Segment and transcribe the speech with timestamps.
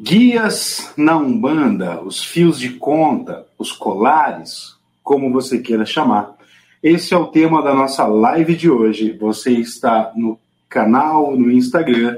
[0.00, 6.36] Guias na Umbanda, os fios de conta, os colares, como você queira chamar.
[6.80, 9.18] Esse é o tema da nossa live de hoje.
[9.18, 10.38] Você está no
[10.68, 12.16] canal, no Instagram,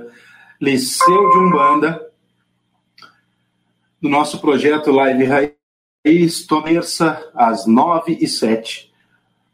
[0.60, 2.06] Liceu de Umbanda,
[3.98, 8.92] do nosso projeto Live Raiz, terça às nove e sete.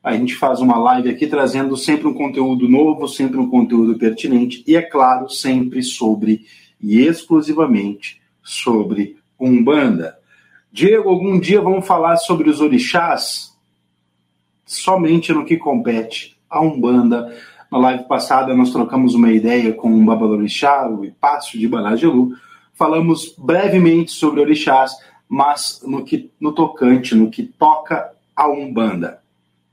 [0.03, 4.65] A gente faz uma live aqui trazendo sempre um conteúdo novo, sempre um conteúdo pertinente
[4.67, 6.45] e, é claro, sempre sobre
[6.81, 10.17] e exclusivamente sobre Umbanda.
[10.71, 13.53] Diego, algum dia vamos falar sobre os orixás?
[14.65, 17.37] Somente no que compete a Umbanda.
[17.71, 22.37] Na live passada nós trocamos uma ideia com o Babalorixá, o Ipácio de Banajelu.
[22.73, 24.93] Falamos brevemente sobre orixás,
[25.29, 29.21] mas no que no tocante, no que toca a Umbanda.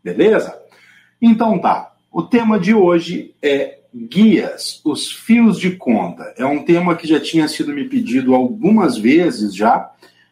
[0.03, 0.59] Beleza?
[1.21, 1.93] Então tá.
[2.11, 6.33] O tema de hoje é guias, os fios de conta.
[6.37, 9.91] É um tema que já tinha sido me pedido algumas vezes já.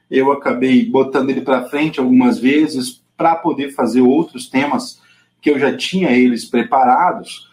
[0.10, 5.00] Eu acabei botando ele para frente algumas vezes para poder fazer outros temas
[5.40, 7.50] que eu já tinha eles preparados,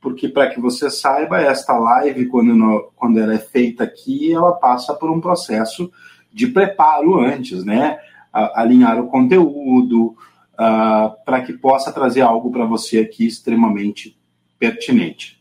[0.00, 4.52] porque para que você saiba, esta live, quando, no, quando ela é feita aqui, ela
[4.52, 5.90] passa por um processo
[6.32, 7.98] de preparo antes, né?
[8.32, 10.16] A, alinhar o conteúdo,
[10.54, 14.18] uh, para que possa trazer algo para você aqui extremamente
[14.58, 15.35] pertinente.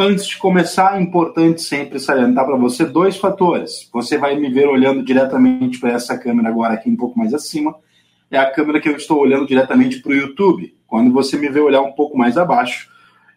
[0.00, 3.90] Antes de começar, é importante sempre salientar para você dois fatores.
[3.92, 7.74] Você vai me ver olhando diretamente para essa câmera agora aqui um pouco mais acima.
[8.30, 10.72] É a câmera que eu estou olhando diretamente para o YouTube.
[10.86, 12.88] Quando você me vê olhar um pouco mais abaixo,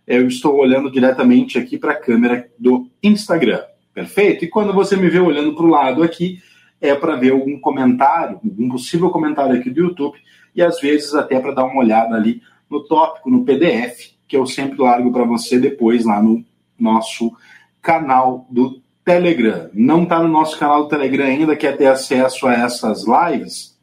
[0.06, 3.64] eu estou olhando diretamente aqui para a câmera do Instagram.
[3.92, 4.46] Perfeito?
[4.46, 6.44] E quando você me vê olhando para o lado aqui,
[6.80, 10.20] é para ver algum comentário, um possível comentário aqui do YouTube,
[10.56, 12.40] e às vezes até para dar uma olhada ali
[12.70, 16.51] no tópico, no PDF, que eu sempre largo para você depois lá no
[16.82, 17.36] nosso
[17.82, 19.70] canal do Telegram.
[19.74, 23.78] Não está no nosso canal do Telegram ainda, quer ter acesso a essas lives,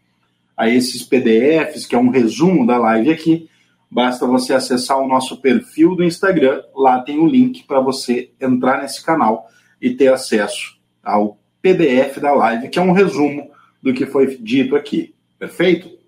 [0.56, 3.48] a esses PDFs, que é um resumo da live aqui,
[3.90, 8.82] basta você acessar o nosso perfil do Instagram, lá tem o link para você entrar
[8.82, 9.48] nesse canal
[9.80, 13.50] e ter acesso ao PDF da live, que é um resumo
[13.82, 15.14] do que foi dito aqui.
[15.38, 15.98] Perfeito?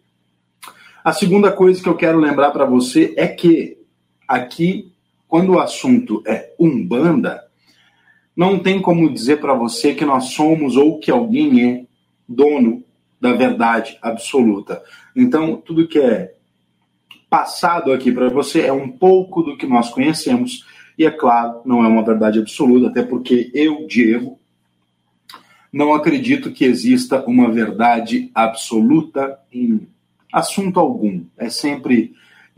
[1.03, 3.79] A segunda coisa que eu quero lembrar para você é que
[4.29, 4.93] aqui
[5.31, 7.45] quando o assunto é Umbanda,
[8.37, 11.85] não tem como dizer para você que nós somos ou que alguém é
[12.29, 12.83] dono
[13.21, 14.83] da verdade absoluta.
[15.15, 16.35] Então, tudo que é
[17.31, 20.67] passado aqui para você é um pouco do que nós conhecemos
[20.99, 24.37] e, é claro, não é uma verdade absoluta, até porque eu, Diego,
[25.73, 29.87] não acredito que exista uma verdade absoluta em
[30.33, 31.23] assunto algum.
[31.39, 32.15] É sempre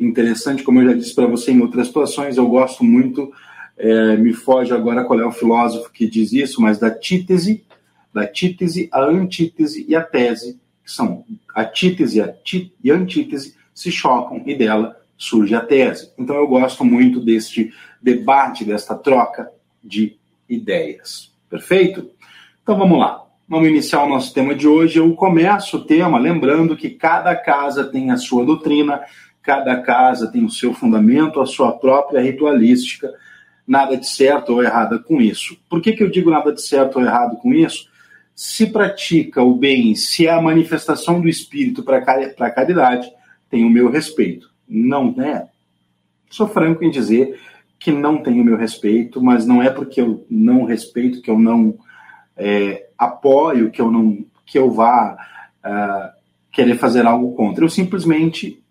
[0.06, 3.32] interessante, como eu já disse para você em outras situações, eu gosto muito,
[3.76, 7.64] é, me foge agora qual é o filósofo que diz isso, mas da títese,
[8.12, 11.24] da títese, a antítese e a tese, que são
[11.54, 16.12] a títese a tí, e a antítese, se chocam e dela surge a tese.
[16.19, 19.50] Então eu gosto muito deste debate, desta troca
[19.82, 21.32] de ideias.
[21.48, 22.10] Perfeito?
[22.62, 23.22] Então vamos lá.
[23.48, 24.98] Vamos iniciar o nosso tema de hoje.
[24.98, 29.00] Eu começo o tema lembrando que cada casa tem a sua doutrina,
[29.42, 33.12] cada casa tem o seu fundamento, a sua própria ritualística,
[33.66, 35.56] nada de certo ou errado com isso.
[35.69, 37.91] Por que, que eu digo nada de certo ou errado com isso?
[38.34, 43.10] Se pratica o bem, se é a manifestação do espírito para a caridade,
[43.50, 44.50] tem o meu respeito.
[44.69, 45.47] Não é?
[46.31, 47.38] Sou franco em dizer
[47.78, 51.38] que não tenho o meu respeito, mas não é porque eu não respeito, que eu
[51.38, 51.76] não
[52.36, 55.16] é, apoio, que eu não que eu vá
[55.64, 56.20] uh,
[56.50, 57.64] querer fazer algo contra.
[57.64, 58.61] Eu simplesmente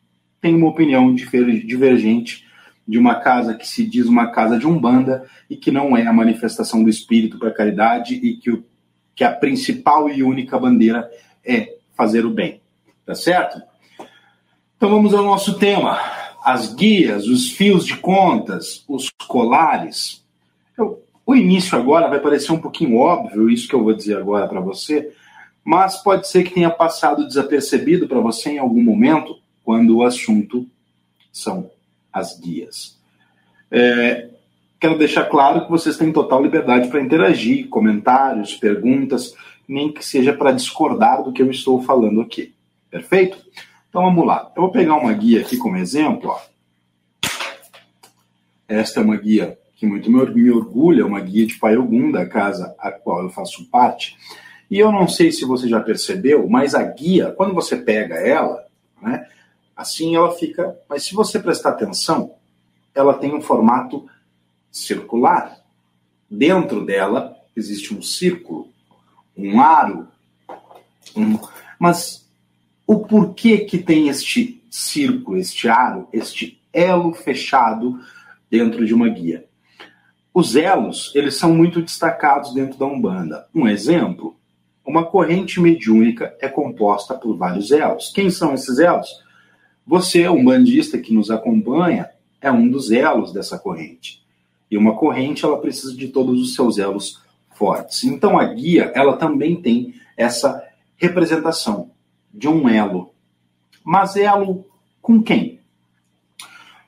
[0.41, 2.45] tem uma opinião divergente
[2.87, 6.11] de uma casa que se diz uma casa de umbanda e que não é a
[6.11, 8.65] manifestação do espírito para caridade e que, o,
[9.15, 11.09] que a principal e única bandeira
[11.45, 12.59] é fazer o bem.
[13.05, 13.61] Tá certo?
[14.75, 15.99] Então vamos ao nosso tema:
[16.43, 20.25] as guias, os fios de contas, os colares.
[20.75, 24.47] Eu, o início agora vai parecer um pouquinho óbvio, isso que eu vou dizer agora
[24.47, 25.13] para você,
[25.63, 30.67] mas pode ser que tenha passado desapercebido para você em algum momento quando o assunto
[31.31, 31.69] são
[32.11, 32.99] as guias.
[33.69, 34.29] É,
[34.79, 39.33] quero deixar claro que vocês têm total liberdade para interagir, comentários, perguntas,
[39.67, 42.53] nem que seja para discordar do que eu estou falando aqui.
[42.89, 43.37] Perfeito?
[43.89, 44.51] Então vamos lá.
[44.55, 46.31] Eu vou pegar uma guia aqui como exemplo.
[46.31, 46.39] Ó.
[48.67, 52.75] Esta é uma guia que muito me orgulha, uma guia de Pai Ogum, da casa
[52.77, 54.15] a qual eu faço parte.
[54.69, 58.63] E eu não sei se você já percebeu, mas a guia, quando você pega ela,
[59.01, 59.27] né,
[59.75, 62.35] Assim ela fica, mas se você prestar atenção,
[62.93, 64.07] ela tem um formato
[64.71, 65.57] circular.
[66.29, 68.69] Dentro dela existe um círculo,
[69.35, 70.07] um aro,
[71.15, 71.37] um,
[71.79, 72.29] mas
[72.85, 77.99] o porquê que tem este círculo, este aro, este elo fechado
[78.49, 79.45] dentro de uma guia?
[80.33, 83.47] Os elos, eles são muito destacados dentro da Umbanda.
[83.53, 84.37] Um exemplo,
[84.85, 88.11] uma corrente mediúnica é composta por vários elos.
[88.13, 89.09] Quem são esses elos?
[89.85, 94.21] Você, um bandista que nos acompanha, é um dos elos dessa corrente.
[94.69, 98.03] E uma corrente, ela precisa de todos os seus elos fortes.
[98.03, 100.63] Então a guia, ela também tem essa
[100.95, 101.91] representação
[102.33, 103.13] de um elo.
[103.83, 104.65] Mas elo
[105.01, 105.59] com quem?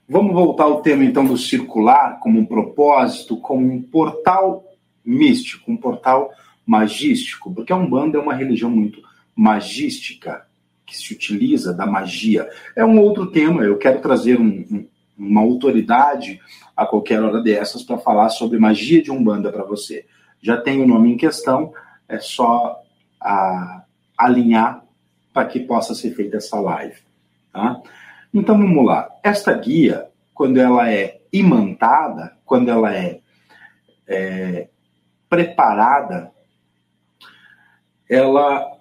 [0.08, 4.64] Vamos voltar ao tema então do circular como um propósito, como um portal
[5.04, 6.32] místico, um portal
[6.66, 9.02] magístico, porque a Umbanda é uma religião muito
[9.36, 10.46] magística,
[10.86, 12.50] que se utiliza da magia.
[12.76, 14.88] É um outro tema, eu quero trazer um, um,
[15.18, 16.40] uma autoridade
[16.76, 20.06] a qualquer hora dessas para falar sobre magia de Umbanda para você.
[20.42, 21.74] Já tem o nome em questão,
[22.08, 22.82] é só
[23.20, 23.84] a,
[24.18, 24.84] alinhar
[25.32, 27.02] para que possa ser feita essa live.
[27.52, 27.82] Tá?
[28.34, 29.10] Então vamos lá.
[29.24, 33.20] Esta guia, quando ela é imantada, quando ela é,
[34.08, 34.68] é
[35.30, 36.32] preparada,
[38.10, 38.73] ela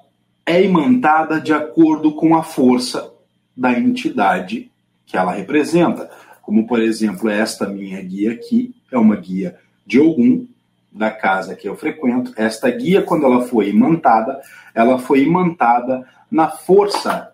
[0.53, 3.11] é imantada de acordo com a força
[3.57, 4.71] da entidade
[5.07, 6.11] que ela representa.
[6.43, 10.47] Como, por exemplo, esta minha guia aqui é uma guia de Ogum,
[10.93, 12.35] da casa que eu frequento.
[12.37, 14.43] Esta guia, quando ela foi imantada,
[14.75, 17.33] ela foi imantada na força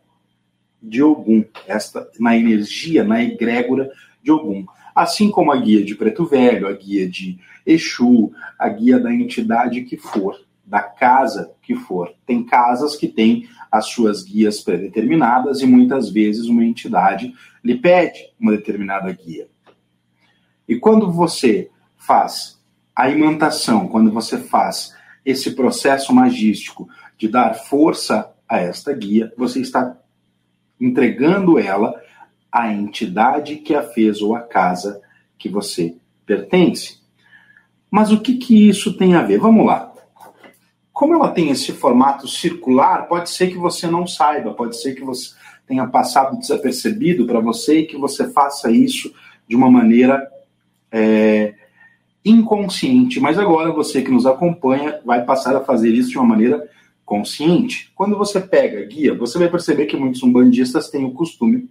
[0.81, 3.91] de Ogum, esta, na energia, na egrégora
[4.23, 4.65] de Ogum.
[4.95, 7.37] Assim como a guia de Preto Velho, a guia de
[7.67, 10.39] Exu, a guia da entidade que for
[10.69, 12.15] da casa que for.
[12.27, 17.35] Tem casas que têm as suas guias predeterminadas e muitas vezes uma entidade
[17.65, 19.49] lhe pede uma determinada guia.
[20.69, 22.61] E quando você faz
[22.95, 24.95] a imantação, quando você faz
[25.25, 29.97] esse processo magístico de dar força a esta guia, você está
[30.81, 31.95] entregando ela
[32.53, 35.01] à entidade que a fez ou à casa
[35.39, 36.99] que você pertence.
[37.91, 39.39] Mas o que, que isso tem a ver?
[39.39, 39.88] Vamos lá.
[40.99, 45.05] Como ela tem esse formato circular, pode ser que você não saiba, pode ser que
[45.05, 45.33] você
[45.65, 49.15] tenha passado desapercebido para você e que você faça isso
[49.47, 50.29] de uma maneira
[50.91, 51.55] é,
[52.25, 53.21] inconsciente.
[53.21, 56.69] Mas agora você que nos acompanha vai passar a fazer isso de uma maneira
[57.05, 57.93] consciente.
[57.95, 61.71] Quando você pega a guia, você vai perceber que muitos umbandistas têm o costume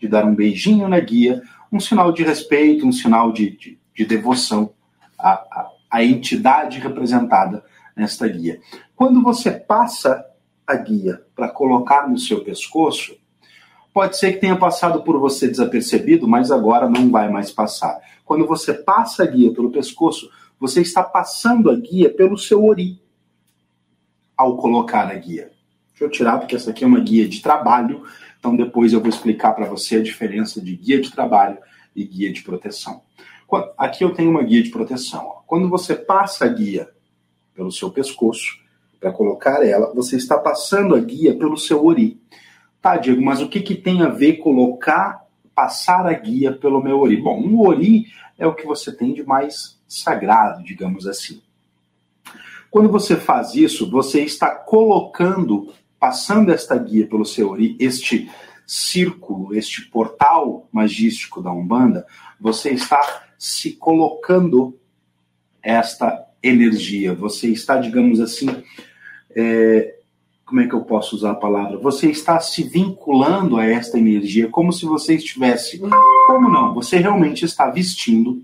[0.00, 4.06] de dar um beijinho na guia, um sinal de respeito, um sinal de, de, de
[4.06, 4.72] devoção
[5.18, 7.62] à, à, à entidade representada
[7.96, 8.60] nesta guia.
[8.96, 10.24] Quando você passa
[10.66, 13.16] a guia para colocar no seu pescoço,
[13.92, 18.00] pode ser que tenha passado por você desapercebido, mas agora não vai mais passar.
[18.24, 23.02] Quando você passa a guia pelo pescoço, você está passando a guia pelo seu ori
[24.36, 25.50] ao colocar a guia.
[25.90, 28.04] Deixa eu tirar, porque essa aqui é uma guia de trabalho,
[28.38, 31.58] então depois eu vou explicar para você a diferença de guia de trabalho
[31.94, 33.02] e guia de proteção.
[33.76, 35.42] Aqui eu tenho uma guia de proteção.
[35.46, 36.88] Quando você passa a guia
[37.54, 38.58] pelo seu pescoço,
[39.00, 42.20] para colocar ela, você está passando a guia pelo seu ori.
[42.80, 47.00] Tá, Diego, mas o que, que tem a ver colocar, passar a guia pelo meu
[47.00, 47.16] ori?
[47.16, 48.06] Bom, um ori
[48.38, 51.42] é o que você tem de mais sagrado, digamos assim.
[52.70, 58.30] Quando você faz isso, você está colocando, passando esta guia pelo seu ori, este
[58.66, 62.06] círculo, este portal magístico da Umbanda,
[62.40, 64.78] você está se colocando
[65.62, 67.14] esta energia.
[67.14, 68.48] Você está, digamos assim,
[69.30, 69.96] é,
[70.44, 71.78] como é que eu posso usar a palavra?
[71.78, 75.78] Você está se vinculando a esta energia como se você estivesse.
[76.26, 76.74] Como não?
[76.74, 78.42] Você realmente está vestindo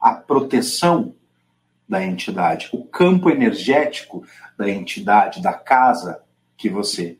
[0.00, 1.14] a proteção
[1.88, 4.22] da entidade, o campo energético
[4.58, 6.22] da entidade, da casa
[6.56, 7.16] que você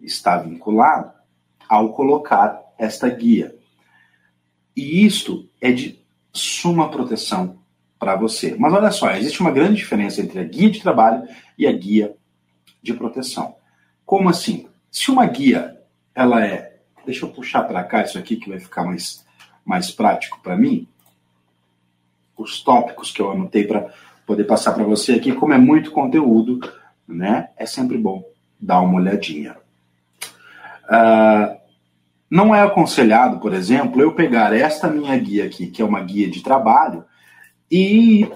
[0.00, 1.10] está vinculado
[1.68, 3.56] ao colocar esta guia.
[4.76, 5.98] E isto é de
[6.32, 7.61] suma proteção
[8.02, 8.56] para você.
[8.58, 11.22] Mas olha só, existe uma grande diferença entre a guia de trabalho
[11.56, 12.16] e a guia
[12.82, 13.54] de proteção.
[14.04, 14.66] Como assim?
[14.90, 15.78] Se uma guia
[16.12, 19.24] ela é, deixa eu puxar para cá isso aqui que vai ficar mais
[19.64, 20.88] mais prático para mim.
[22.36, 23.88] Os tópicos que eu anotei para
[24.26, 26.58] poder passar para você aqui, como é muito conteúdo,
[27.06, 27.50] né?
[27.56, 28.24] É sempre bom
[28.60, 29.56] dar uma olhadinha.
[30.86, 31.56] Uh,
[32.28, 36.28] não é aconselhado, por exemplo, eu pegar esta minha guia aqui, que é uma guia
[36.28, 37.04] de trabalho,
[37.74, 38.30] e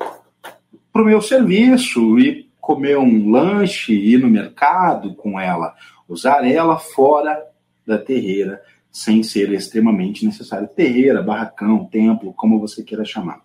[0.90, 5.75] para o meu serviço, e comer um lanche, ir no mercado com ela,
[6.09, 7.45] usar ela fora
[7.87, 10.66] da terreira, sem ser extremamente necessário.
[10.66, 13.43] Terreira, barracão, templo, como você queira chamar.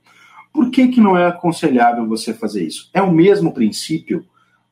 [0.53, 2.89] Por que, que não é aconselhável você fazer isso?
[2.93, 4.25] É o mesmo princípio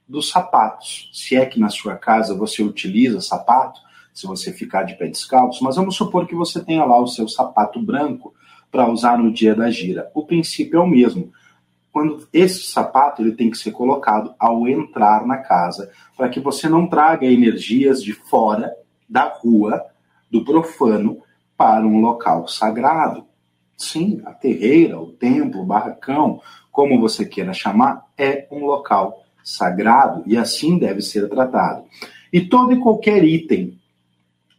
[0.08, 1.10] dos sapatos.
[1.14, 3.82] Se é que na sua casa você utiliza sapato,
[4.14, 7.28] se você ficar de pé descalço, mas vamos supor que você tenha lá o seu
[7.28, 8.34] sapato branco
[8.72, 10.10] para usar no dia da gira.
[10.14, 11.32] O princípio é o mesmo.
[11.92, 16.70] Quando esse sapato ele tem que ser colocado ao entrar na casa, para que você
[16.70, 18.72] não traga energias de fora
[19.08, 19.84] da rua,
[20.30, 21.22] do profano,
[21.58, 23.26] para um local sagrado.
[23.76, 30.24] Sim, a terreira, o templo, o barracão, como você queira chamar, é um local sagrado
[30.26, 31.84] e assim deve ser tratado.
[32.32, 33.80] E todo e qualquer item,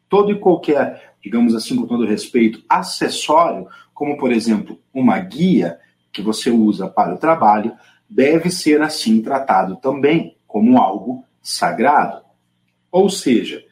[0.09, 3.69] todo e qualquer, digamos assim, com todo respeito, acessório,
[4.01, 5.79] como por exemplo uma guia
[6.11, 7.75] que você usa para o trabalho,
[8.09, 12.23] deve ser assim tratado também, como algo sagrado.
[12.91, 13.63] Ou seja,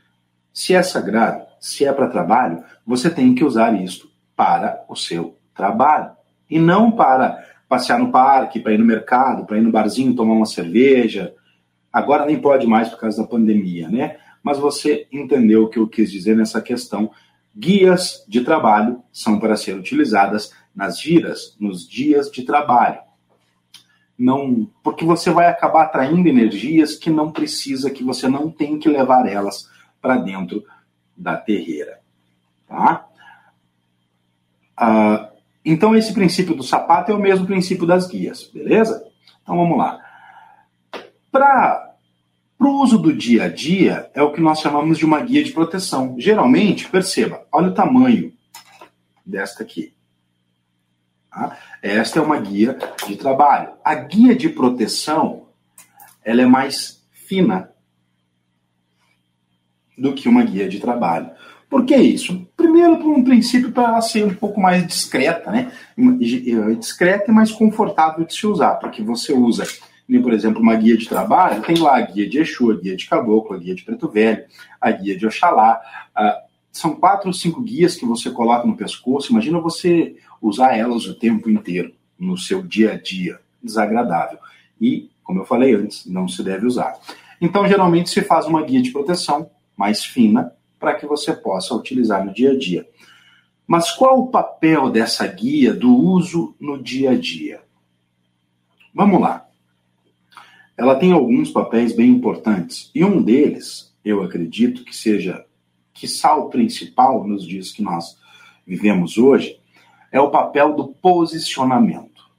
[0.52, 5.34] se é sagrado, se é para trabalho, você tem que usar isto para o seu
[5.54, 6.10] trabalho.
[6.50, 10.34] E não para passear no parque, para ir no mercado, para ir no barzinho tomar
[10.34, 11.34] uma cerveja.
[11.90, 14.18] Agora nem pode mais por causa da pandemia, né?
[14.42, 17.10] Mas você entendeu o que eu quis dizer nessa questão.
[17.56, 23.00] Guias de trabalho são para ser utilizadas nas giras, nos dias de trabalho.
[24.16, 28.88] Não, porque você vai acabar atraindo energias que não precisa, que você não tem que
[28.88, 29.68] levar elas
[30.00, 30.64] para dentro
[31.16, 32.00] da terreira,
[32.66, 33.06] tá?
[34.76, 35.30] Ah,
[35.64, 39.04] então, esse princípio do sapato é o mesmo princípio das guias, beleza?
[39.42, 40.00] Então, vamos lá.
[41.30, 41.87] Para
[42.66, 45.52] o uso do dia a dia, é o que nós chamamos de uma guia de
[45.52, 46.16] proteção.
[46.18, 48.32] Geralmente, perceba, olha o tamanho
[49.24, 49.94] desta aqui.
[51.30, 51.56] Tá?
[51.82, 53.74] Esta é uma guia de trabalho.
[53.84, 55.48] A guia de proteção,
[56.24, 57.70] ela é mais fina
[59.96, 61.30] do que uma guia de trabalho.
[61.68, 62.48] Por que isso?
[62.56, 65.70] Primeiro, por um princípio para ela ser um pouco mais discreta, né?
[66.78, 69.64] Discreta e mais confortável de se usar, porque você usa,
[70.22, 73.06] por exemplo, uma guia de trabalho, tem lá a guia de Exu, a guia de
[73.06, 74.44] Caboclo, a guia de Preto Velho,
[74.80, 75.78] a guia de Oxalá.
[76.72, 79.30] são quatro ou cinco guias que você coloca no pescoço.
[79.30, 83.38] Imagina você usar elas o tempo inteiro, no seu dia a dia.
[83.62, 84.38] Desagradável.
[84.80, 86.98] E, como eu falei antes, não se deve usar.
[87.40, 92.24] Então, geralmente, se faz uma guia de proteção mais fina para que você possa utilizar
[92.24, 92.88] no dia a dia.
[93.66, 97.60] Mas qual o papel dessa guia do uso no dia a dia?
[98.94, 99.47] Vamos lá.
[100.78, 105.44] Ela tem alguns papéis bem importantes e um deles, eu acredito que seja
[105.92, 108.16] que o principal nos dias que nós
[108.64, 109.58] vivemos hoje,
[110.12, 112.30] é o papel do posicionamento.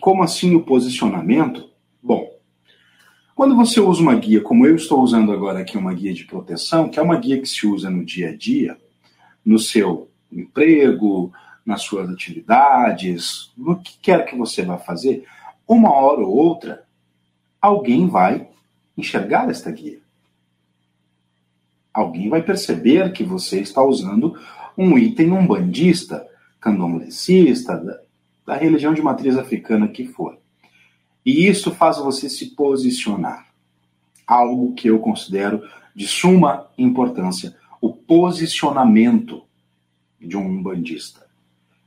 [0.00, 1.68] Como assim o posicionamento?
[2.02, 2.32] Bom,
[3.34, 6.88] quando você usa uma guia, como eu estou usando agora aqui, uma guia de proteção,
[6.88, 8.78] que é uma guia que se usa no dia a dia,
[9.44, 11.30] no seu emprego,
[11.64, 15.26] nas suas atividades, no que quer que você vá fazer,
[15.66, 16.87] uma hora ou outra,
[17.60, 18.48] alguém vai
[18.96, 20.00] enxergar esta guia.
[21.92, 24.38] Alguém vai perceber que você está usando
[24.76, 26.26] um item umbandista,
[26.60, 28.00] candomblessista, da,
[28.46, 30.38] da religião de matriz africana que for.
[31.24, 33.46] E isso faz você se posicionar.
[34.26, 35.62] Algo que eu considero
[35.94, 39.42] de suma importância: o posicionamento
[40.20, 41.26] de um bandista.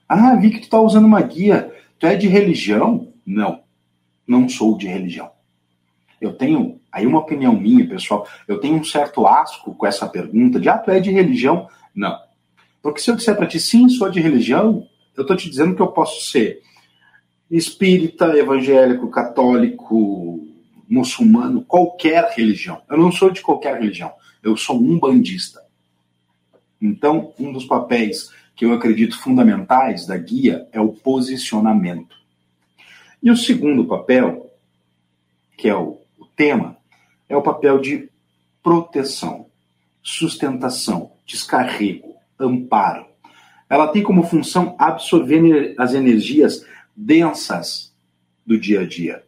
[0.07, 1.73] Ah, vi que tu está usando uma guia.
[1.97, 3.13] Tu é de religião?
[3.25, 3.61] Não,
[4.27, 5.31] não sou de religião.
[6.21, 10.59] Eu tenho, aí uma opinião minha, pessoal, eu tenho um certo asco com essa pergunta
[10.59, 11.67] de, ah, tu é de religião?
[11.95, 12.15] Não.
[12.81, 14.87] Porque se eu disser para ti, sim, sou de religião,
[15.17, 16.61] eu estou te dizendo que eu posso ser
[17.49, 20.47] espírita, evangélico, católico,
[20.87, 22.81] muçulmano, qualquer religião.
[22.89, 24.11] Eu não sou de qualquer religião,
[24.43, 25.61] eu sou um bandista.
[26.81, 32.15] Então, um dos papéis que eu acredito fundamentais da guia é o posicionamento.
[33.21, 34.49] E o segundo papel,
[35.57, 36.00] que é o,
[36.41, 36.75] tema,
[37.29, 38.09] é o papel de
[38.63, 39.45] proteção,
[40.01, 43.05] sustentação, descarrego, amparo.
[43.69, 47.93] Ela tem como função absorver as energias densas
[48.43, 49.23] do dia a dia.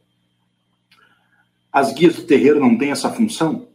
[1.71, 3.67] As guias do terreiro não têm essa função?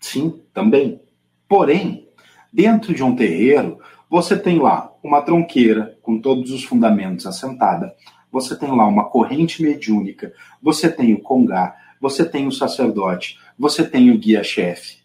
[0.00, 1.00] Sim, também.
[1.48, 2.08] Porém,
[2.52, 3.78] dentro de um terreiro,
[4.10, 7.94] você tem lá uma tronqueira com todos os fundamentos assentada,
[8.28, 13.84] você tem lá uma corrente mediúnica, você tem o congá, você tem o sacerdote, você
[13.84, 14.98] tem o guia-chefe.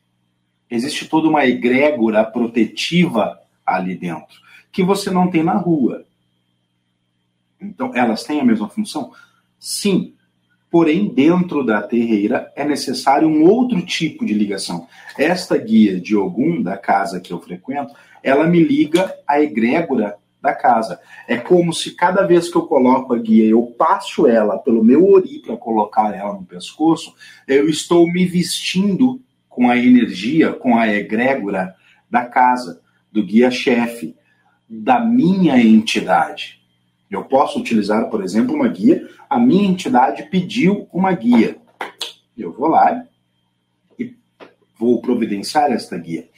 [0.69, 4.39] Existe toda uma egrégora protetiva ali dentro,
[4.71, 6.05] que você não tem na rua.
[7.59, 9.11] Então, elas têm a mesma função?
[9.59, 10.13] Sim.
[10.71, 14.87] Porém, dentro da terreira é necessário um outro tipo de ligação.
[15.17, 20.53] Esta guia de Ogum, da casa que eu frequento, ela me liga à egrégora da
[20.53, 20.99] casa.
[21.27, 25.11] É como se cada vez que eu coloco a guia, eu passo ela pelo meu
[25.11, 27.13] ori para colocar ela no pescoço,
[27.47, 31.75] eu estou me vestindo com a energia, com a egrégora
[32.09, 32.81] da casa,
[33.11, 34.15] do guia-chefe,
[34.69, 36.61] da minha entidade.
[37.09, 41.57] Eu posso utilizar, por exemplo, uma guia, a minha entidade pediu uma guia.
[42.37, 43.03] Eu vou lá
[43.97, 44.15] e
[44.77, 46.29] vou providenciar esta guia.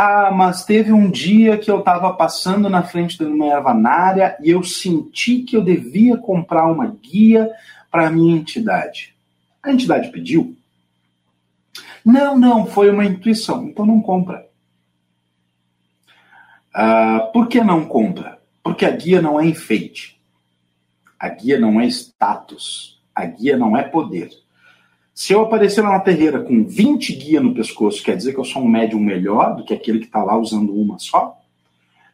[0.00, 4.48] Ah, mas teve um dia que eu estava passando na frente de uma ervanária e
[4.48, 7.50] eu senti que eu devia comprar uma guia
[7.90, 9.12] para a minha entidade.
[9.60, 10.56] A entidade pediu?
[12.04, 13.66] Não, não, foi uma intuição.
[13.66, 14.46] Então não compra.
[16.72, 18.40] Ah, por que não compra?
[18.62, 20.16] Porque a guia não é enfeite.
[21.18, 23.02] A guia não é status.
[23.12, 24.30] A guia não é poder.
[25.18, 28.62] Se eu aparecer na terreira com 20 guias no pescoço, quer dizer que eu sou
[28.62, 31.36] um médium melhor do que aquele que está lá usando uma só?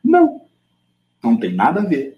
[0.02, 0.40] Não.
[1.22, 2.16] Não tem nada a ver.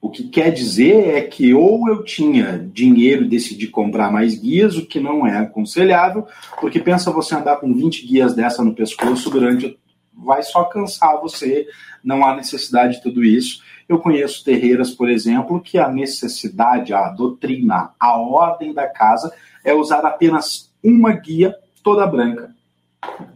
[0.00, 4.78] O que quer dizer é que ou eu tinha dinheiro e decidi comprar mais guias,
[4.78, 6.26] o que não é aconselhável,
[6.58, 9.78] porque pensa você andar com 20 guias dessa no pescoço durante.
[10.10, 11.68] vai só cansar você,
[12.02, 13.62] não há necessidade de tudo isso.
[13.86, 19.30] Eu conheço terreiras, por exemplo, que a necessidade, a doutrina, a ordem da casa
[19.64, 22.54] é usar apenas uma guia toda branca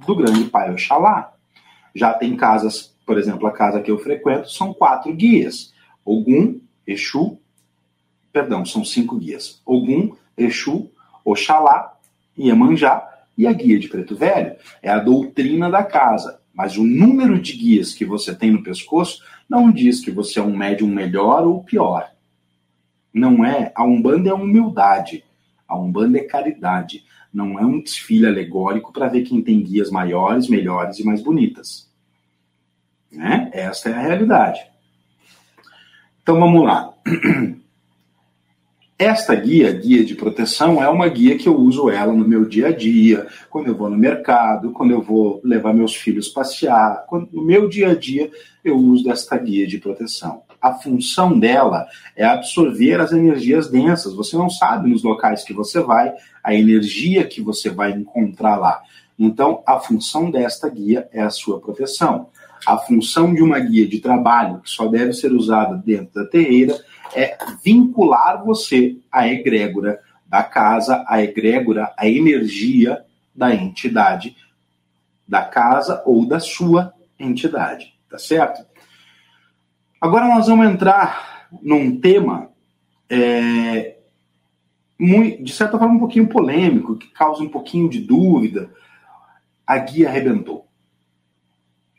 [0.06, 1.32] do grande pai Oxalá.
[1.94, 5.72] Já tem casas, por exemplo, a casa que eu frequento, são quatro guias.
[6.04, 7.38] Ogum, Exu,
[8.32, 9.60] perdão, são cinco guias.
[9.64, 10.90] Ogum, Exu,
[11.24, 11.96] Oxalá,
[12.38, 13.06] Iemanjá
[13.36, 14.56] e a guia de Preto Velho.
[14.82, 16.40] É a doutrina da casa.
[16.52, 20.42] Mas o número de guias que você tem no pescoço não diz que você é
[20.42, 22.10] um médium melhor ou pior.
[23.14, 23.72] Não é.
[23.74, 25.24] A Umbanda é humildade.
[25.68, 30.48] A Umbanda é caridade, não é um desfile alegórico para ver quem tem guias maiores,
[30.48, 31.88] melhores e mais bonitas.
[33.12, 33.50] Né?
[33.52, 34.60] Essa é a realidade.
[36.22, 36.92] Então vamos lá.
[38.98, 42.68] Esta guia, guia de proteção, é uma guia que eu uso ela no meu dia
[42.68, 47.44] a dia, quando eu vou no mercado, quando eu vou levar meus filhos passear, no
[47.44, 48.28] meu dia a dia
[48.64, 54.14] eu uso desta guia de proteção a função dela é absorver as energias densas.
[54.14, 58.82] Você não sabe nos locais que você vai a energia que você vai encontrar lá.
[59.18, 62.28] Então, a função desta guia é a sua proteção.
[62.66, 66.78] A função de uma guia de trabalho, que só deve ser usada dentro da terreira,
[67.14, 74.36] é vincular você à egrégora da casa, à egrégora, à energia da entidade
[75.26, 78.64] da casa ou da sua entidade, tá certo?
[80.00, 82.50] Agora nós vamos entrar num tema
[83.10, 83.96] é,
[84.98, 88.70] muito, de certa forma um pouquinho polêmico, que causa um pouquinho de dúvida.
[89.66, 90.68] A guia arrebentou.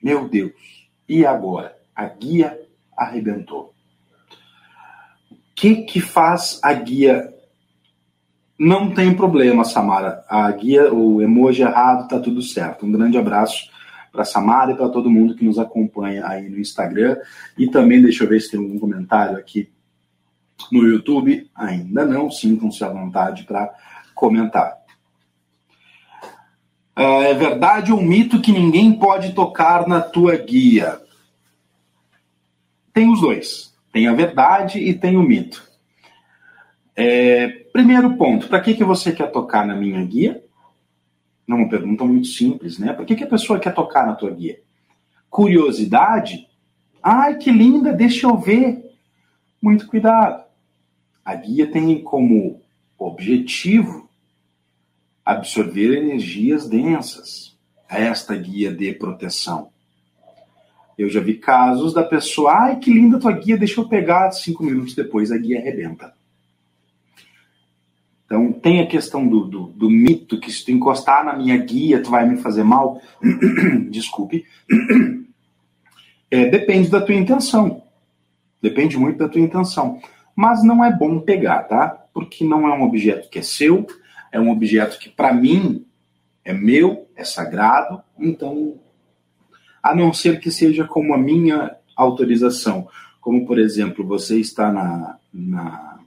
[0.01, 1.77] Meu Deus, e agora?
[1.93, 2.57] A guia
[2.95, 3.73] arrebentou.
[5.29, 7.33] O que que faz a guia?
[8.57, 10.23] Não tem problema, Samara.
[10.29, 12.85] A guia, o emoji errado, tá tudo certo.
[12.85, 13.69] Um grande abraço
[14.11, 17.17] para Samara e para todo mundo que nos acompanha aí no Instagram.
[17.57, 19.69] E também, deixa eu ver se tem algum comentário aqui
[20.71, 21.49] no YouTube.
[21.55, 23.73] Ainda não, sintam-se à vontade para
[24.13, 24.77] comentar.
[26.95, 30.99] Ah, é verdade ou mito que ninguém pode tocar na tua guia?
[32.93, 33.73] Tem os dois.
[33.91, 35.63] Tem a verdade e tem o mito.
[36.95, 40.43] É, primeiro ponto, para que, que você quer tocar na minha guia?
[41.49, 42.93] Não, uma pergunta muito simples, né?
[42.93, 44.61] Por que, que a pessoa quer tocar na tua guia?
[45.31, 46.47] Curiosidade?
[47.01, 48.85] Ai, que linda, deixa eu ver.
[49.59, 50.43] Muito cuidado.
[51.25, 52.61] A guia tem como
[52.99, 54.07] objetivo
[55.25, 57.57] absorver energias densas.
[57.89, 59.71] Esta guia de proteção.
[60.95, 64.63] Eu já vi casos da pessoa, ai que linda tua guia, deixa eu pegar, cinco
[64.63, 66.13] minutos depois a guia arrebenta.
[68.29, 71.99] Então, tem a questão do, do, do, mito que se tu encostar na minha guia,
[71.99, 73.01] tu vai me fazer mal.
[73.89, 74.45] Desculpe.
[76.31, 77.81] É, depende da tua intenção.
[78.61, 79.99] Depende muito da tua intenção.
[80.35, 81.87] Mas não é bom pegar, tá?
[82.13, 83.87] Porque não é um objeto que é seu,
[84.31, 85.83] é um objeto que, para mim,
[86.45, 88.03] é meu, é sagrado.
[88.19, 88.75] Então,
[89.81, 92.87] a não ser que seja como a minha autorização.
[93.19, 95.99] Como, por exemplo, você está na, na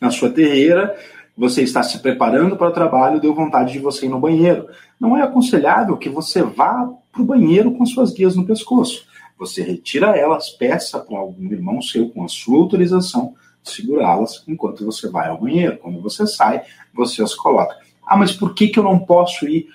[0.00, 0.94] na sua terreira,
[1.36, 4.68] você está se preparando para o trabalho, deu vontade de você ir no banheiro.
[5.00, 9.06] Não é aconselhável que você vá para o banheiro com suas guias no pescoço.
[9.36, 15.08] Você retira elas, peça para algum irmão seu, com a sua autorização, segurá-las enquanto você
[15.08, 15.78] vai ao banheiro.
[15.78, 17.76] Quando você sai, você as coloca.
[18.06, 19.66] Ah, mas por que, que eu não posso ir?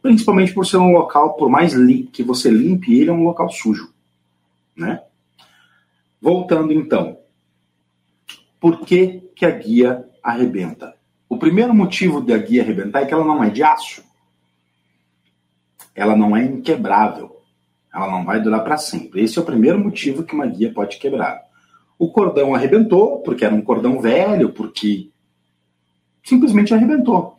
[0.00, 1.74] Principalmente por ser um local, por mais
[2.12, 3.92] que você limpe ele, é um local sujo.
[4.76, 5.00] Né?
[6.20, 7.18] Voltando então,
[8.62, 10.94] por que, que a guia arrebenta?
[11.28, 14.04] O primeiro motivo da guia arrebentar é que ela não é de aço.
[15.92, 17.42] Ela não é inquebrável.
[17.92, 19.24] Ela não vai durar para sempre.
[19.24, 21.42] Esse é o primeiro motivo que uma guia pode quebrar.
[21.98, 25.10] O cordão arrebentou, porque era um cordão velho, porque
[26.22, 27.36] simplesmente arrebentou.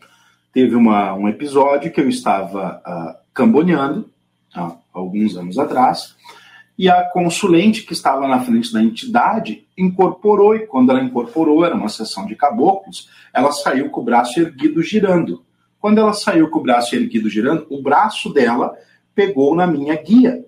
[0.52, 4.12] Teve uma, um episódio que eu estava uh, camboneando,
[4.94, 6.18] alguns anos atrás,
[6.78, 11.76] e a consulente que estava na frente da entidade incorporou, e quando ela incorporou, era
[11.76, 15.44] uma sessão de caboclos, ela saiu com o braço erguido girando.
[15.80, 18.76] Quando ela saiu com o braço erguido girando, o braço dela
[19.14, 20.44] pegou na minha guia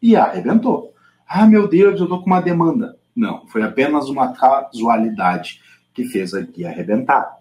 [0.00, 0.92] e arrebentou.
[1.26, 2.96] Ah, meu Deus, eu estou com uma demanda.
[3.16, 5.60] Não, foi apenas uma casualidade
[5.92, 7.38] que fez a guia arrebentar.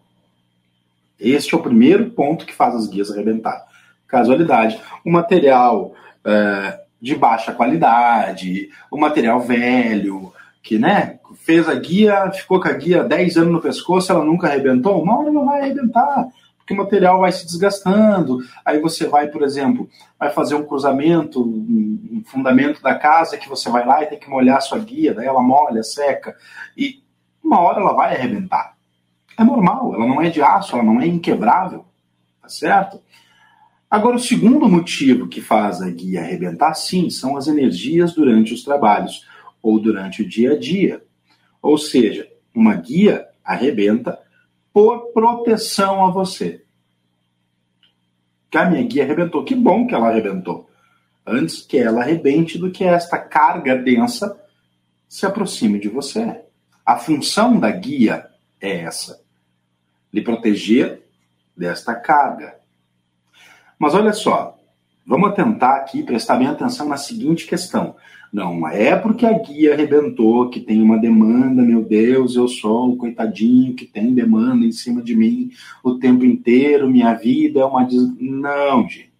[1.20, 3.64] Este é o primeiro ponto que faz as guias arrebentar.
[4.08, 4.80] Casualidade.
[5.06, 5.94] O material
[6.26, 12.72] é, de baixa qualidade, o material velho, que né, fez a guia, ficou com a
[12.72, 16.78] guia 10 anos no pescoço, ela nunca arrebentou, uma hora ela vai arrebentar, porque o
[16.78, 18.38] material vai se desgastando.
[18.64, 23.70] Aí você vai, por exemplo, vai fazer um cruzamento, um fundamento da casa que você
[23.70, 26.34] vai lá e tem que molhar a sua guia, daí ela molha, seca,
[26.78, 27.04] e
[27.44, 28.78] uma hora ela vai arrebentar.
[29.38, 31.84] É normal, ela não é de aço, ela não é inquebrável,
[32.42, 33.02] tá certo?
[33.94, 38.64] Agora, o segundo motivo que faz a guia arrebentar, sim, são as energias durante os
[38.64, 39.24] trabalhos
[39.62, 41.06] ou durante o dia a dia.
[41.62, 44.18] Ou seja, uma guia arrebenta
[44.74, 46.64] por proteção a você.
[48.50, 50.68] Que a minha guia arrebentou, que bom que ela arrebentou.
[51.24, 54.36] Antes que ela arrebente do que esta carga densa
[55.08, 56.42] se aproxime de você.
[56.84, 58.28] A função da guia
[58.60, 59.22] é essa
[60.12, 61.04] lhe proteger
[61.56, 62.63] desta carga.
[63.78, 64.58] Mas olha só,
[65.06, 67.96] vamos tentar aqui prestar bem atenção na seguinte questão.
[68.34, 72.98] Não é porque a guia arrebentou que tem uma demanda, meu Deus, eu sou o
[72.98, 75.52] coitadinho que tem demanda em cima de mim
[75.84, 77.84] o tempo inteiro, minha vida é uma.
[77.84, 78.02] Des...
[78.20, 79.13] Não, gente.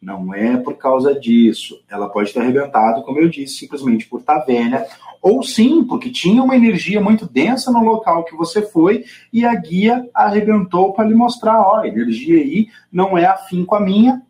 [0.00, 1.82] Não é por causa disso.
[1.88, 4.86] Ela pode ter arrebentado, como eu disse, simplesmente por estar velha
[5.20, 9.54] ou sim, porque tinha uma energia muito densa no local que você foi e a
[9.54, 14.22] guia arrebentou para lhe mostrar: ó, a energia aí não é afim com a minha,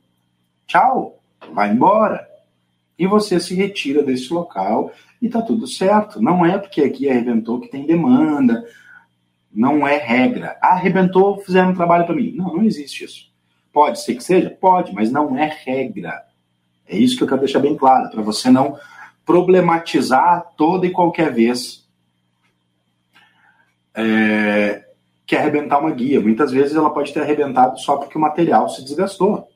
[0.66, 1.20] tchau,
[1.52, 2.28] vai embora.
[2.98, 4.90] E você se retira desse local
[5.22, 6.20] e tá tudo certo.
[6.20, 8.64] Não é porque a guia arrebentou que tem demanda,
[9.52, 10.58] não é regra.
[10.60, 12.32] Arrebentou, fizeram um trabalho para mim.
[12.36, 13.29] Não, não existe isso.
[13.72, 14.50] Pode ser que seja?
[14.50, 16.24] Pode, mas não é regra.
[16.88, 18.78] É isso que eu quero deixar bem claro, para você não
[19.24, 21.88] problematizar toda e qualquer vez
[23.94, 24.84] é,
[25.24, 26.20] que arrebentar uma guia.
[26.20, 29.48] Muitas vezes ela pode ter arrebentado só porque o material se desgastou.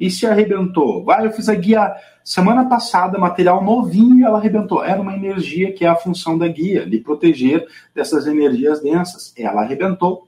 [0.00, 1.04] E se arrebentou?
[1.04, 4.82] Vai, eu fiz a guia semana passada, material novinho, e ela arrebentou.
[4.82, 9.32] Era uma energia que é a função da guia, lhe proteger dessas energias densas.
[9.36, 10.26] Ela arrebentou.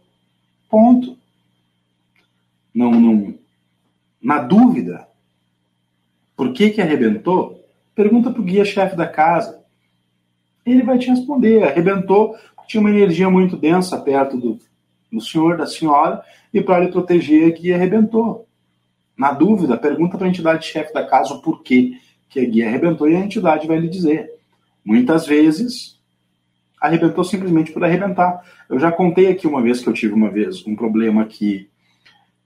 [0.68, 1.16] Ponto.
[2.74, 3.34] Não, não.
[4.20, 5.08] Na dúvida,
[6.36, 7.64] por que que arrebentou?
[7.94, 9.62] Pergunta para o guia-chefe da casa.
[10.64, 11.64] Ele vai te responder.
[11.64, 14.58] Arrebentou, tinha uma energia muito densa perto do,
[15.10, 18.46] do senhor, da senhora, e para lhe proteger, a guia arrebentou.
[19.16, 23.14] Na dúvida, pergunta para a entidade-chefe da casa o porquê que a guia arrebentou e
[23.14, 24.30] a entidade vai lhe dizer.
[24.84, 26.00] Muitas vezes,
[26.80, 28.42] arrebentou simplesmente por arrebentar.
[28.68, 31.68] Eu já contei aqui uma vez que eu tive uma vez um problema que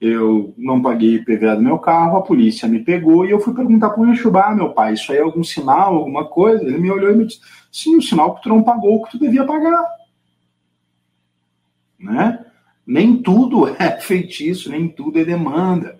[0.00, 3.90] eu não paguei IPVA do meu carro, a polícia me pegou e eu fui perguntar
[3.90, 6.64] para o Enxubá, meu pai, isso aí é algum sinal, alguma coisa?
[6.64, 7.40] Ele me olhou e me disse,
[7.72, 9.84] sim, o sinal que tu não pagou, que tu devia pagar.
[11.98, 12.44] Né?
[12.86, 15.98] Nem tudo é feitiço, nem tudo é demanda.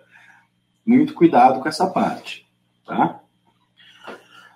[0.85, 2.47] Muito cuidado com essa parte.
[2.85, 3.21] Tá?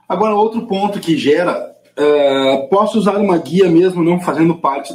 [0.07, 4.93] Agora, outro ponto que gera, uh, posso usar uma guia mesmo não fazendo parte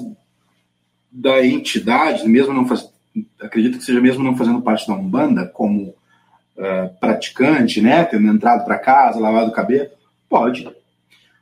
[1.12, 2.94] da entidade, mesmo não fazendo
[3.39, 5.95] acredito que seja mesmo não fazendo parte da Umbanda, como
[6.58, 9.89] uh, praticante, né, tendo entrado para casa, lavado o cabelo,
[10.30, 10.67] pode.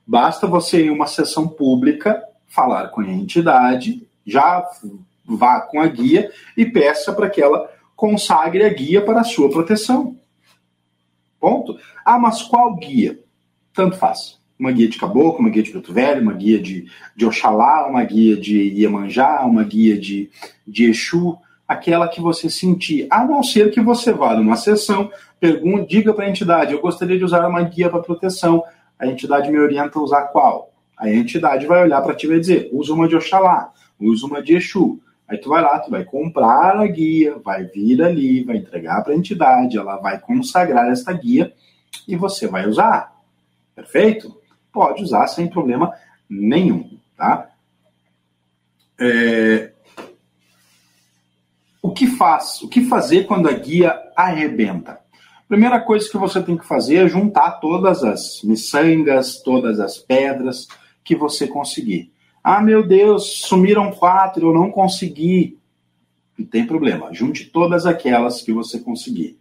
[0.06, 4.64] Basta você, em uma sessão pública, falar com a entidade, já
[5.26, 9.50] vá com a guia e peça para que ela consagre a guia para a sua
[9.50, 10.18] proteção.
[11.40, 11.78] Ponto.
[12.06, 13.20] Ah, mas qual guia?
[13.74, 14.40] Tanto faz.
[14.58, 18.04] Uma guia de caboclo, uma guia de preto velho, uma guia de, de Oxalá, uma
[18.04, 20.30] guia de Iemanjá, uma guia de,
[20.66, 21.38] de Exu,
[21.74, 26.26] aquela que você sentir, a não ser que você vá numa sessão, pergunte, diga para
[26.26, 28.64] a entidade, eu gostaria de usar uma guia para proteção,
[28.98, 30.72] a entidade me orienta a usar qual?
[30.98, 34.42] A entidade vai olhar para ti e vai dizer, usa uma de Oxalá, usa uma
[34.42, 35.00] de Exu.
[35.28, 39.14] Aí tu vai lá, tu vai comprar a guia, vai vir ali, vai entregar para
[39.14, 41.52] a entidade, ela vai consagrar esta guia
[42.08, 43.14] e você vai usar.
[43.76, 44.40] Perfeito?
[44.72, 45.94] Pode usar sem problema
[46.30, 47.50] nenhum, tá?
[49.00, 49.73] É...
[52.24, 52.62] Faz?
[52.62, 54.98] O que fazer quando a guia arrebenta?
[55.46, 60.70] Primeira coisa que você tem que fazer é juntar todas as miçangas, todas as pedras
[61.04, 62.14] que você conseguir.
[62.42, 65.60] Ah, meu Deus, sumiram quatro, eu não consegui.
[66.40, 69.38] Não tem problema, junte todas aquelas que você conseguir.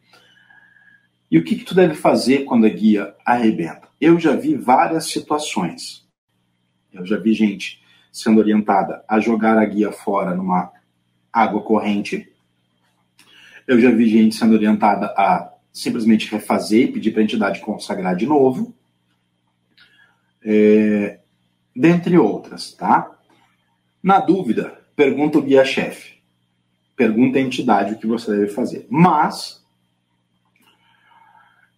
[1.30, 3.86] E o que, que tu deve fazer quando a guia arrebenta?
[4.00, 6.04] Eu já vi várias situações.
[6.92, 10.72] Eu já vi gente sendo orientada a jogar a guia fora numa
[11.32, 12.31] água corrente.
[13.66, 18.14] Eu já vi gente sendo orientada a simplesmente refazer e pedir para a entidade consagrar
[18.14, 18.74] de novo.
[20.44, 21.20] É,
[21.74, 23.10] dentre outras, tá?
[24.02, 26.20] Na dúvida, pergunta o guia-chefe.
[26.96, 28.86] Pergunta a entidade o que você deve fazer.
[28.90, 29.64] Mas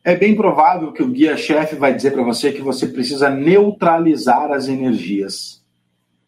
[0.03, 4.69] é bem provável que o guia-chefe vai dizer para você que você precisa neutralizar as
[4.69, 5.65] energias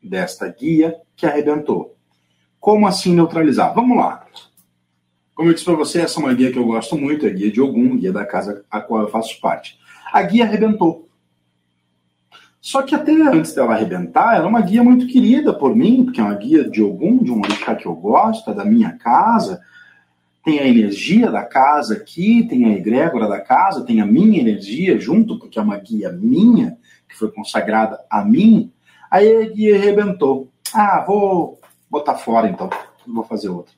[0.02, 1.96] desta guia que arrebentou.
[2.60, 3.74] Como assim neutralizar?
[3.74, 4.26] Vamos lá.
[5.36, 7.32] Como eu disse para você, essa é uma guia que eu gosto muito, é a
[7.32, 9.78] guia de Ogum, guia da casa a qual eu faço parte.
[10.10, 11.10] A guia arrebentou.
[12.58, 16.24] Só que até antes dela arrebentar, era uma guia muito querida por mim, porque é
[16.24, 19.60] uma guia de Ogum, de um orixá que eu gosto, é da minha casa,
[20.42, 24.98] tem a energia da casa aqui, tem a egrégora da casa, tem a minha energia
[24.98, 28.72] junto, porque é uma guia minha, que foi consagrada a mim.
[29.10, 30.50] Aí a guia arrebentou.
[30.72, 32.70] Ah, vou botar fora então,
[33.06, 33.74] vou fazer outra.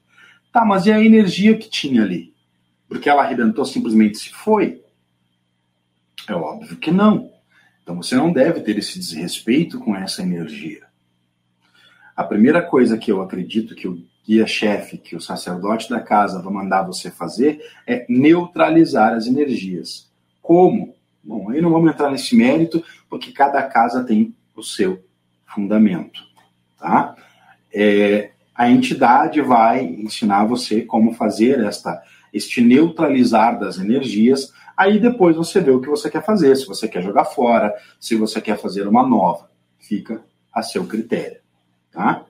[0.59, 2.35] Tá, mas e a energia que tinha ali?
[2.89, 4.83] Porque ela arrebentou simplesmente se foi?
[6.29, 7.31] É óbvio que não.
[7.81, 10.85] Então você não deve ter esse desrespeito com essa energia.
[12.17, 16.53] A primeira coisa que eu acredito que o guia-chefe, que o sacerdote da casa vai
[16.53, 20.11] mandar você fazer é neutralizar as energias.
[20.43, 20.97] Como?
[21.23, 25.05] Bom, aí não vamos entrar nesse mérito, porque cada casa tem o seu
[25.47, 26.21] fundamento,
[26.77, 27.15] tá?
[27.73, 32.03] É, a entidade vai ensinar você como fazer esta,
[32.35, 34.53] este neutralizar das energias.
[34.77, 38.17] Aí depois você vê o que você quer fazer, se você quer jogar fora, se
[38.17, 39.49] você quer fazer uma nova.
[39.79, 41.39] Fica a seu critério,
[41.93, 42.25] tá?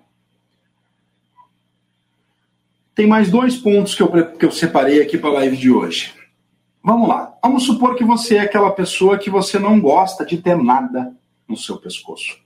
[2.94, 6.14] Tem mais dois pontos que eu, que eu separei aqui para a live de hoje.
[6.84, 7.38] Vamos lá.
[7.42, 11.10] Vamos supor que você é aquela pessoa que você não gosta de ter nada
[11.48, 12.38] no seu pescoço.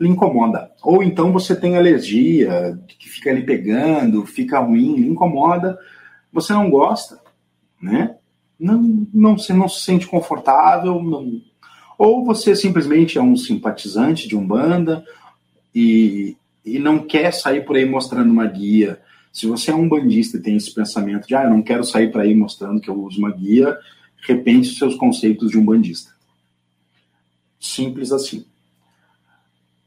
[0.00, 0.70] Lhe incomoda.
[0.82, 5.78] Ou então você tem alergia, que fica ali pegando, fica ruim, lhe incomoda,
[6.32, 7.20] você não gosta,
[7.80, 8.16] né?
[8.58, 11.40] Não, não, você não se sente confortável, não...
[11.98, 15.04] ou você simplesmente é um simpatizante de Umbanda
[15.74, 19.00] e, e não quer sair por aí mostrando uma guia
[19.32, 22.10] se você é um bandista e tem esse pensamento de, ah, eu não quero sair
[22.10, 23.78] para aí mostrando que eu uso uma guia,
[24.26, 26.12] repense os seus conceitos de um bandista.
[27.58, 28.44] Simples assim.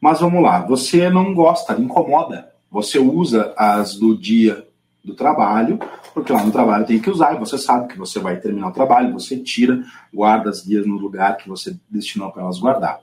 [0.03, 2.51] Mas vamos lá, você não gosta, incomoda.
[2.69, 4.67] Você usa as do dia
[5.01, 5.79] do trabalho,
[6.13, 8.73] porque lá no trabalho tem que usar, e você sabe que você vai terminar o
[8.73, 9.81] trabalho, você tira,
[10.13, 12.99] guarda as guias no lugar que você destinou para elas guardar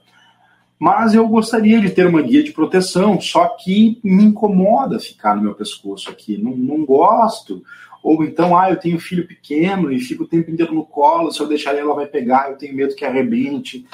[0.77, 5.43] mas eu gostaria de ter uma guia de proteção, só que me incomoda ficar no
[5.43, 7.63] meu pescoço aqui, não, não gosto.
[8.01, 11.39] Ou então, ah, eu tenho filho pequeno e fico o tempo inteiro no colo, se
[11.39, 13.85] eu deixar ela vai pegar, eu tenho medo que arrebente.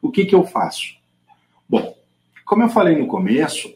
[0.00, 0.94] O que, que eu faço?
[1.68, 1.97] Bom,
[2.48, 3.70] como eu falei no começo,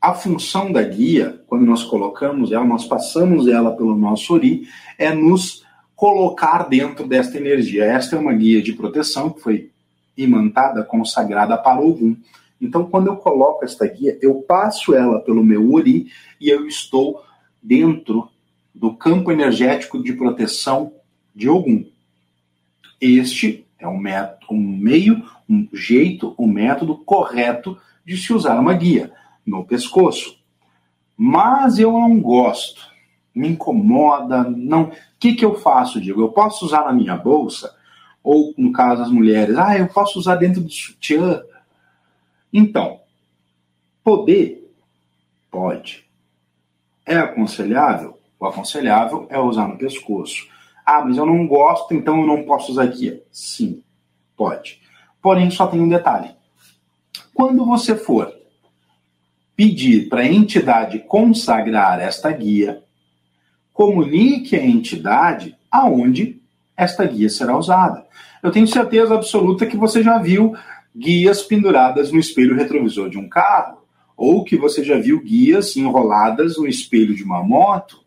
[0.00, 5.12] a função da guia, quando nós colocamos ela, nós passamos ela pelo nosso ori, é
[5.12, 5.64] nos
[5.96, 7.84] colocar dentro desta energia.
[7.84, 9.72] Esta é uma guia de proteção que foi
[10.16, 12.16] imantada, consagrada para Ogum.
[12.60, 16.06] Então, quando eu coloco esta guia, eu passo ela pelo meu Uri
[16.40, 17.20] e eu estou
[17.60, 18.28] dentro
[18.72, 20.92] do campo energético de proteção
[21.34, 21.84] de Ogum.
[23.00, 28.74] Este é um, método, um meio, um jeito, um método correto de se usar uma
[28.74, 29.12] guia
[29.46, 30.38] no pescoço.
[31.16, 32.82] Mas eu não gosto,
[33.34, 34.84] me incomoda, não.
[34.84, 36.20] O que, que eu faço, Diego?
[36.20, 37.74] Eu posso usar na minha bolsa?
[38.22, 41.42] Ou, no caso, as mulheres, ah, eu posso usar dentro do sutiã.
[42.52, 43.00] Então,
[44.02, 44.72] poder,
[45.50, 46.04] pode.
[47.04, 48.18] É aconselhável?
[48.38, 50.48] O aconselhável é usar no pescoço.
[50.84, 53.22] Ah, mas eu não gosto, então eu não posso usar aqui.
[53.30, 53.82] Sim,
[54.36, 54.80] pode.
[55.22, 56.34] Porém, só tem um detalhe.
[57.34, 58.32] Quando você for
[59.56, 62.82] pedir para a entidade consagrar esta guia,
[63.72, 66.40] comunique à entidade aonde
[66.76, 68.06] esta guia será usada.
[68.40, 70.54] Eu tenho certeza absoluta que você já viu
[70.94, 73.82] guias penduradas no espelho retrovisor de um carro,
[74.16, 78.04] ou que você já viu guias enroladas no espelho de uma moto.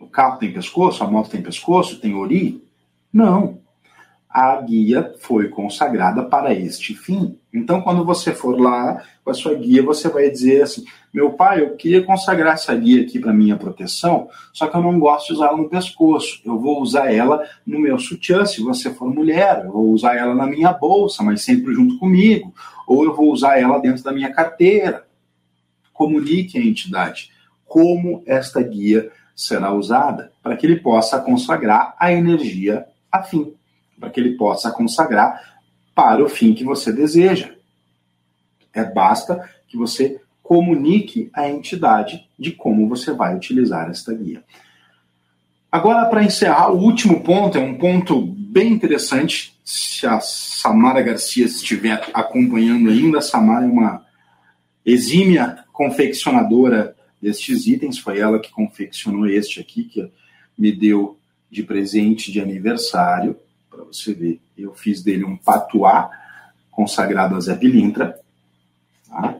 [0.00, 2.64] O carro tem pescoço, a moto tem pescoço, tem ori?
[3.12, 3.63] Não.
[4.34, 7.38] A guia foi consagrada para este fim.
[7.52, 11.60] Então, quando você for lá com a sua guia, você vai dizer assim: meu pai,
[11.60, 15.34] eu queria consagrar essa guia aqui para minha proteção, só que eu não gosto de
[15.34, 16.40] usar ela no pescoço.
[16.44, 19.62] Eu vou usar ela no meu sutiã, se você for mulher.
[19.64, 22.52] Eu vou usar ela na minha bolsa, mas sempre junto comigo.
[22.88, 25.06] Ou eu vou usar ela dentro da minha carteira.
[25.92, 27.30] Comunique a entidade
[27.64, 33.54] como esta guia será usada, para que ele possa consagrar a energia afim
[33.98, 35.60] para que ele possa consagrar
[35.94, 37.54] para o fim que você deseja.
[38.72, 44.44] É basta que você comunique à entidade de como você vai utilizar esta guia.
[45.70, 49.58] Agora, para encerrar, o último ponto é um ponto bem interessante.
[49.64, 54.04] Se a Samara Garcia estiver acompanhando ainda, a Samara é uma
[54.84, 57.98] exímia confeccionadora destes itens.
[57.98, 60.12] Foi ela que confeccionou este aqui, que
[60.56, 61.18] me deu
[61.50, 63.36] de presente de aniversário
[63.74, 64.40] para você ver.
[64.56, 66.10] Eu fiz dele um patuá
[66.70, 68.18] consagrado a Zé Pilintra.
[69.08, 69.36] Tá?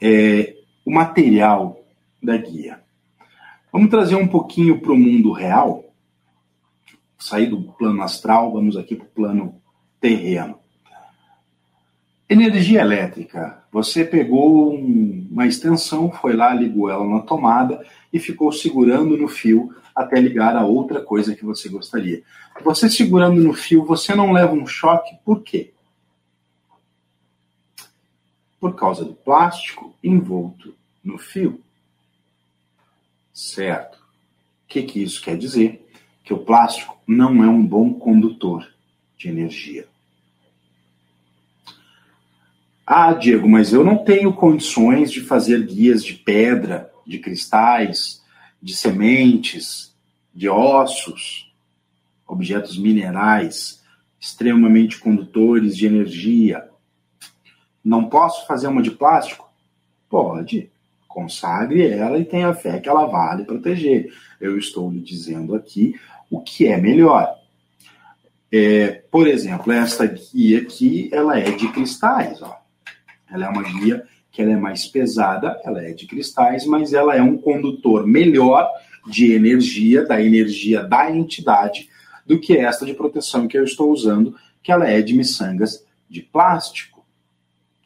[0.00, 1.78] É, o material
[2.22, 2.80] da guia.
[3.72, 5.84] Vamos trazer um pouquinho para o mundo real.
[7.18, 9.62] Sair do plano astral, vamos aqui para o plano
[10.00, 10.58] terreno.
[12.28, 13.62] Energia elétrica.
[13.70, 19.28] Você pegou um, uma extensão, foi lá, ligou ela na tomada e ficou segurando no
[19.28, 22.22] fio até ligar a outra coisa que você gostaria.
[22.62, 25.72] Você segurando no fio, você não leva um choque, por quê?
[28.60, 31.60] Por causa do plástico envolto no fio.
[33.32, 33.96] Certo.
[33.96, 35.86] O que, que isso quer dizer?
[36.24, 38.66] Que o plástico não é um bom condutor
[39.16, 39.86] de energia.
[42.86, 48.21] Ah, Diego, mas eu não tenho condições de fazer guias de pedra, de cristais,
[48.62, 49.94] de sementes,
[50.32, 51.52] de ossos,
[52.26, 53.82] objetos minerais,
[54.18, 56.68] extremamente condutores de energia.
[57.84, 59.50] Não posso fazer uma de plástico?
[60.08, 60.70] Pode.
[61.08, 64.14] Consagre ela e tenha fé que ela vale proteger.
[64.40, 65.98] Eu estou lhe dizendo aqui
[66.30, 67.28] o que é melhor.
[68.50, 72.40] É, por exemplo, esta guia aqui, ela é de cristais.
[72.40, 72.56] Ó.
[73.30, 77.14] Ela é uma guia que ela é mais pesada, ela é de cristais, mas ela
[77.14, 78.66] é um condutor melhor
[79.06, 81.88] de energia, da energia da entidade,
[82.26, 86.22] do que esta de proteção que eu estou usando, que ela é de miçangas de
[86.22, 87.04] plástico.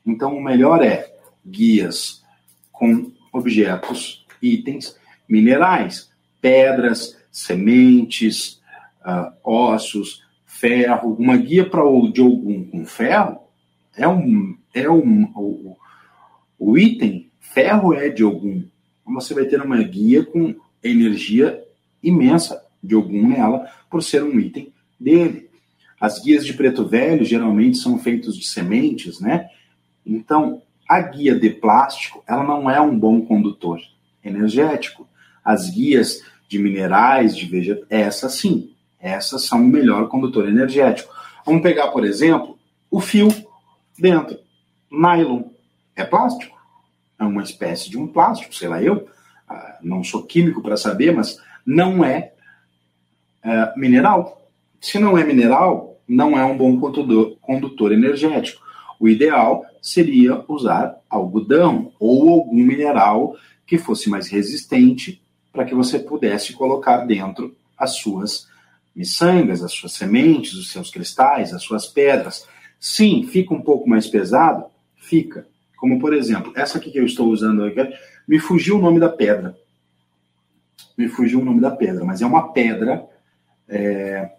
[0.06, 1.12] Então, o melhor é
[1.44, 2.22] guias
[2.70, 4.96] com objetos, itens
[5.28, 8.61] minerais, pedras, sementes,
[9.04, 11.16] uh, ossos, ferro.
[11.18, 13.40] Uma guia para o de algum com ferro
[13.96, 15.76] é um é um, o,
[16.58, 18.62] o item ferro é de algum.
[19.06, 21.62] Você vai ter uma guia com energia
[22.02, 25.48] imensa de algum nela, por ser um item dele.
[26.00, 29.48] As guias de preto velho geralmente são feitas de sementes, né?
[30.04, 33.80] Então, a guia de plástico, ela não é um bom condutor
[34.22, 35.08] energético.
[35.44, 41.12] As guias de minerais, de vegetais, essas sim, essas são o melhor condutor energético.
[41.44, 42.58] Vamos pegar, por exemplo,
[42.90, 43.28] o fio
[43.98, 44.38] dentro.
[44.90, 45.44] Nylon
[45.96, 46.56] é plástico?
[47.18, 49.09] É uma espécie de um plástico, sei lá eu.
[49.48, 52.32] Ah, não sou químico para saber, mas não é,
[53.42, 54.50] é, mineral.
[54.80, 58.64] Se não é mineral, não é um bom condutor, condutor energético.
[59.00, 65.98] O ideal seria usar algodão ou algum mineral que fosse mais resistente para que você
[65.98, 68.46] pudesse colocar dentro as suas
[68.94, 72.46] miçangas, as suas sementes, os seus cristais, as suas pedras.
[72.78, 75.46] Sim, fica um pouco mais pesado, fica.
[75.76, 77.92] Como, por exemplo, essa aqui que eu estou usando aqui,
[78.26, 79.56] me fugiu o nome da pedra.
[80.96, 83.06] Me fugiu o nome da pedra, mas é uma pedra.
[83.68, 84.30] É...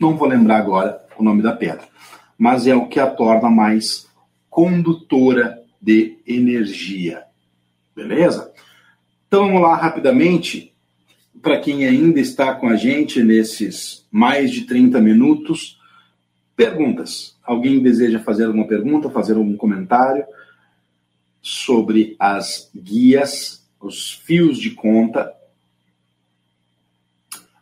[0.00, 1.86] Não vou lembrar agora o nome da pedra,
[2.36, 4.08] mas é o que a torna mais
[4.50, 7.24] condutora de energia.
[7.94, 8.52] Beleza?
[9.28, 10.72] Então vamos lá rapidamente.
[11.42, 15.78] Para quem ainda está com a gente nesses mais de 30 minutos,
[16.56, 17.36] perguntas.
[17.42, 20.24] Alguém deseja fazer alguma pergunta, fazer algum comentário
[21.42, 25.32] sobre as guias, os fios de conta?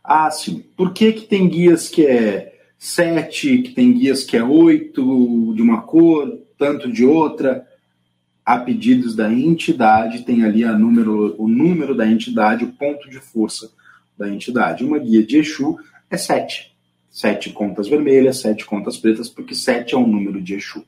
[0.05, 0.65] Ah, sim.
[0.77, 5.63] Por que, que tem guias que é sete, que tem guias que é oito, de
[5.63, 7.67] uma cor, tanto de outra?
[8.45, 13.21] A pedidos da entidade, tem ali a número, o número da entidade, o ponto de
[13.21, 13.71] força
[14.19, 14.85] da entidade.
[14.85, 15.79] Uma guia de Exu
[16.11, 16.72] é sete
[17.13, 20.85] sete contas vermelhas, sete contas pretas, porque sete é um número de Exu.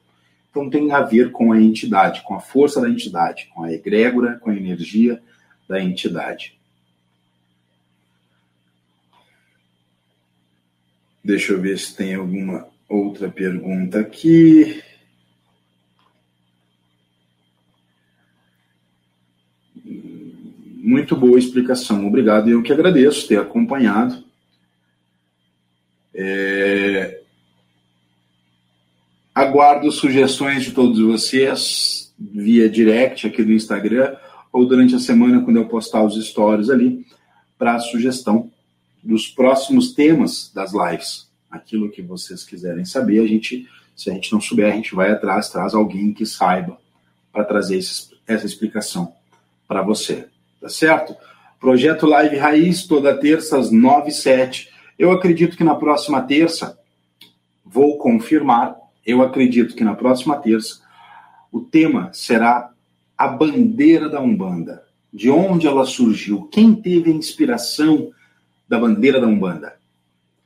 [0.51, 4.39] Então tem a ver com a entidade, com a força da entidade, com a egrégora,
[4.39, 5.22] com a energia
[5.68, 6.59] da entidade.
[11.22, 14.83] Deixa eu ver se tem alguma outra pergunta aqui.
[19.85, 22.49] Muito boa explicação, obrigado.
[22.49, 24.22] Eu que agradeço ter acompanhado.
[26.14, 27.20] É...
[29.34, 34.14] Aguardo sugestões de todos vocês via direct aqui do Instagram
[34.52, 37.04] ou durante a semana quando eu postar os stories ali
[37.58, 38.52] para sugestão
[39.02, 41.28] dos próximos temas das lives.
[41.50, 45.10] Aquilo que vocês quiserem saber, a gente, se a gente não souber, a gente vai
[45.10, 46.78] atrás, traz alguém que saiba
[47.32, 49.12] para trazer essa explicação
[49.66, 50.28] para você.
[50.60, 51.16] Tá certo?
[51.58, 56.78] Projeto Live Raiz, toda terça às 9 h 07 Eu acredito que na próxima terça,
[57.64, 60.80] vou confirmar, eu acredito que na próxima terça,
[61.51, 62.70] o tema será
[63.16, 64.82] a bandeira da Umbanda.
[65.12, 66.49] De onde ela surgiu?
[66.49, 68.11] Quem teve a inspiração
[68.68, 69.76] da bandeira da Umbanda?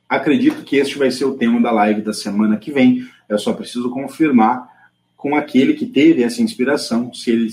[0.07, 3.07] Acredito que este vai ser o tema da live da semana que vem.
[3.27, 4.67] Eu só preciso confirmar
[5.15, 7.49] com aquele que teve essa inspiração se ele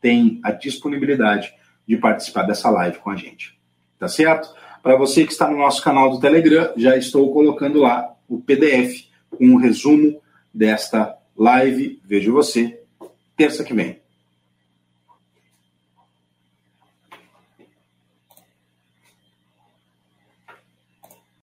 [0.00, 1.54] tem a disponibilidade
[1.86, 3.58] de participar dessa live com a gente.
[3.98, 4.54] Tá certo?
[4.84, 9.06] Para você que está no nosso canal do Telegram, já estou colocando lá o PDF
[9.30, 10.20] com um resumo
[10.52, 11.98] desta live.
[12.04, 12.82] Vejo você
[13.34, 14.03] terça que vem.